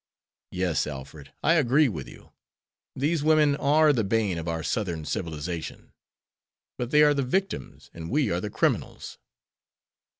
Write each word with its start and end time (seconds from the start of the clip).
Yes, 0.49 0.87
Alfred, 0.87 1.31
I 1.43 1.53
agree 1.53 1.87
with 1.87 2.07
you, 2.09 2.31
these 2.95 3.21
women 3.21 3.55
are 3.57 3.93
the 3.93 4.03
bane 4.03 4.39
of 4.39 4.47
our 4.47 4.63
Southern 4.63 5.05
civilization; 5.05 5.93
but 6.79 6.89
they 6.89 7.03
are 7.03 7.13
the 7.13 7.21
victims 7.21 7.91
and 7.93 8.09
we 8.09 8.31
are 8.31 8.41
the 8.41 8.49
criminals." 8.49 9.19